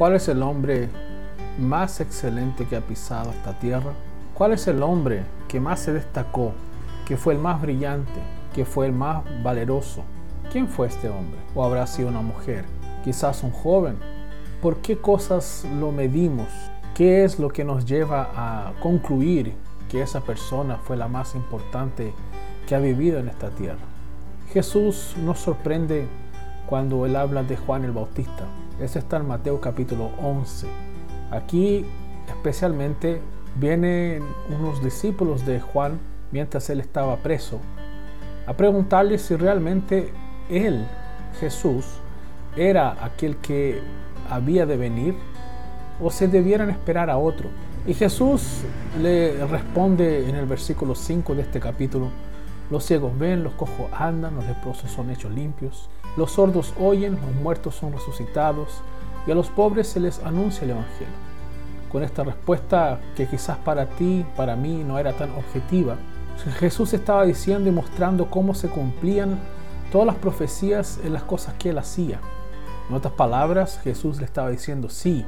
[0.00, 0.88] ¿Cuál es el hombre
[1.58, 3.92] más excelente que ha pisado esta tierra?
[4.32, 6.54] ¿Cuál es el hombre que más se destacó,
[7.04, 8.18] que fue el más brillante,
[8.54, 10.02] que fue el más valeroso?
[10.50, 11.38] ¿Quién fue este hombre?
[11.54, 12.64] ¿O habrá sido una mujer?
[13.04, 13.98] Quizás un joven.
[14.62, 16.48] ¿Por qué cosas lo medimos?
[16.94, 19.52] ¿Qué es lo que nos lleva a concluir
[19.90, 22.14] que esa persona fue la más importante
[22.66, 23.84] que ha vivido en esta tierra?
[24.50, 26.08] Jesús nos sorprende
[26.64, 28.46] cuando él habla de Juan el Bautista.
[28.80, 30.66] Eso está en Mateo capítulo 11.
[31.30, 31.84] Aquí
[32.28, 33.20] especialmente
[33.56, 36.00] vienen unos discípulos de Juan
[36.32, 37.60] mientras él estaba preso
[38.46, 40.12] a preguntarle si realmente
[40.48, 40.86] él,
[41.40, 41.84] Jesús,
[42.56, 43.82] era aquel que
[44.30, 45.14] había de venir
[46.00, 47.50] o se debieran esperar a otro.
[47.86, 48.62] Y Jesús
[49.00, 52.08] le responde en el versículo 5 de este capítulo,
[52.70, 57.34] los ciegos ven, los cojos andan, los leprosos son hechos limpios, los sordos oyen, los
[57.42, 58.80] muertos son resucitados
[59.26, 61.14] y a los pobres se les anuncia el Evangelio.
[61.90, 65.96] Con esta respuesta que quizás para ti, para mí no era tan objetiva,
[66.58, 69.38] Jesús estaba diciendo y mostrando cómo se cumplían
[69.90, 72.20] todas las profecías en las cosas que él hacía.
[72.88, 75.24] En otras palabras, Jesús le estaba diciendo, sí,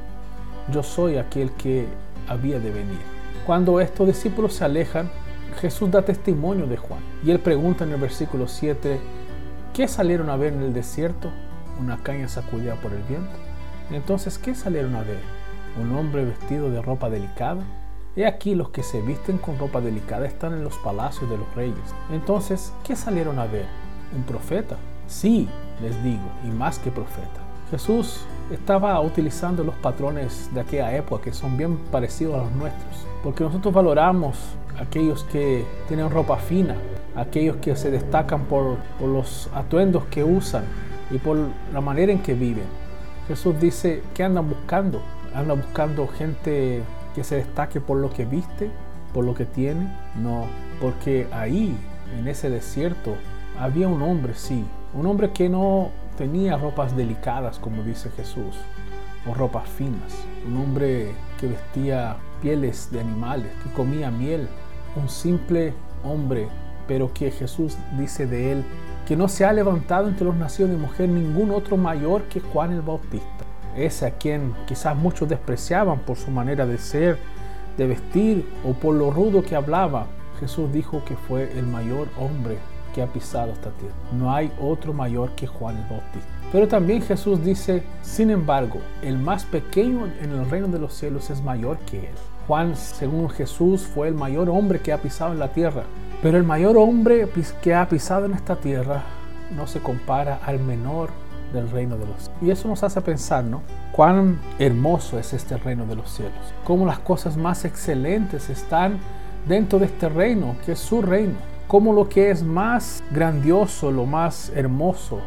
[0.71, 1.85] yo soy aquel que
[2.27, 2.99] había de venir.
[3.45, 5.09] Cuando estos discípulos se alejan,
[5.53, 8.99] Jesús da testimonio de Juan y él pregunta en el versículo 7,
[9.73, 11.29] ¿qué salieron a ver en el desierto?
[11.79, 13.31] ¿Una caña sacudida por el viento?
[13.91, 15.21] Entonces, ¿qué salieron a ver?
[15.81, 17.63] ¿Un hombre vestido de ropa delicada?
[18.15, 21.55] He aquí los que se visten con ropa delicada están en los palacios de los
[21.55, 21.95] reyes.
[22.11, 23.65] Entonces, ¿qué salieron a ver?
[24.15, 24.77] ¿Un profeta?
[25.07, 25.49] Sí,
[25.81, 27.42] les digo, y más que profeta.
[27.73, 28.19] Jesús
[28.51, 33.43] estaba utilizando los patrones de aquella época que son bien parecidos a los nuestros, porque
[33.43, 34.37] nosotros valoramos
[34.79, 36.75] aquellos que tienen ropa fina,
[37.15, 40.65] aquellos que se destacan por, los atuendos que usan
[41.09, 41.35] y por
[41.73, 42.65] la manera en que viven.
[43.27, 45.01] Jesús dice, ¿qué andan buscando?
[45.33, 46.83] Andan buscando gente
[47.15, 48.69] que se destaque por lo que viste,
[49.15, 49.91] por lo que tiene.
[50.21, 50.45] No,
[50.79, 51.75] porque ahí,
[52.19, 53.15] en ese desierto,
[53.59, 58.55] había un hombre, sí, un hombre que no tenía ropas delicadas, como dice Jesús,
[59.29, 60.13] o ropas finas.
[60.47, 64.47] Un hombre que vestía pieles de animales, que comía miel.
[64.95, 66.47] Un simple hombre,
[66.87, 68.65] pero que Jesús dice de él
[69.07, 72.71] que no se ha levantado entre los nacidos de mujer ningún otro mayor que Juan
[72.71, 73.45] el Bautista.
[73.75, 77.17] Ese a quien quizás muchos despreciaban por su manera de ser,
[77.77, 80.07] de vestir o por lo rudo que hablaba.
[80.39, 82.57] Jesús dijo que fue el mayor hombre
[82.93, 83.95] que ha pisado esta tierra.
[84.13, 86.29] No hay otro mayor que Juan el Bautista.
[86.51, 91.29] Pero también Jesús dice, sin embargo, el más pequeño en el reino de los cielos
[91.29, 92.15] es mayor que él.
[92.47, 95.83] Juan, según Jesús, fue el mayor hombre que ha pisado en la tierra.
[96.21, 97.27] Pero el mayor hombre
[97.61, 99.03] que ha pisado en esta tierra
[99.55, 101.09] no se compara al menor
[101.53, 102.41] del reino de los cielos.
[102.41, 103.61] Y eso nos hace pensar, ¿no?
[103.91, 106.53] Cuán hermoso es este reino de los cielos.
[106.63, 108.99] Cómo las cosas más excelentes están
[109.47, 114.05] dentro de este reino, que es su reino como lo que es más grandioso, lo
[114.05, 115.21] más hermoso,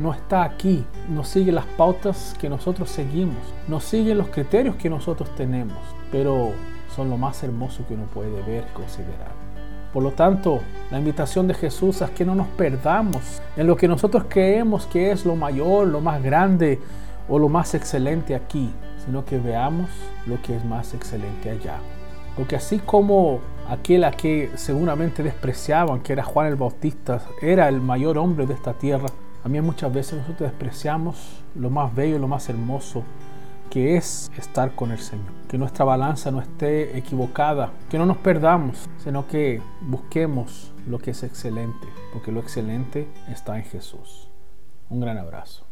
[0.00, 3.36] no está aquí, no sigue las pautas que nosotros seguimos,
[3.68, 5.78] no sigue los criterios que nosotros tenemos,
[6.10, 6.50] pero
[6.92, 9.30] son lo más hermoso que uno puede ver considerar.
[9.92, 10.58] Por lo tanto,
[10.90, 15.12] la invitación de Jesús es que no nos perdamos en lo que nosotros creemos que
[15.12, 16.80] es lo mayor, lo más grande
[17.28, 18.72] o lo más excelente aquí,
[19.04, 19.88] sino que veamos
[20.26, 21.78] lo que es más excelente allá.
[22.36, 27.80] Porque así como aquel a que seguramente despreciaban, que era Juan el Bautista, era el
[27.80, 29.08] mayor hombre de esta tierra,
[29.48, 33.04] mí muchas veces nosotros despreciamos lo más bello, lo más hermoso
[33.70, 35.32] que es estar con el Señor.
[35.48, 41.12] Que nuestra balanza no esté equivocada, que no nos perdamos, sino que busquemos lo que
[41.12, 44.28] es excelente, porque lo excelente está en Jesús.
[44.88, 45.65] Un gran abrazo.